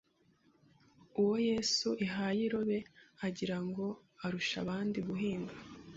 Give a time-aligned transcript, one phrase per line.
[1.19, 2.79] Uwo Yesu ihaye irobe,
[3.27, 3.85] agira ngo
[4.25, 5.53] arusha abandi guhinga